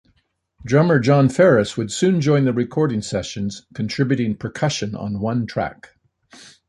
Drummer 0.65 0.97
Jon 0.97 1.27
Farriss 1.29 1.77
would 1.77 1.91
soon 1.91 2.21
join 2.21 2.45
the 2.45 2.53
recording 2.53 3.03
sessions, 3.03 3.67
contributing 3.75 4.35
percussion 4.35 4.95
on 4.95 5.19
one 5.19 5.45
track. 5.45 5.91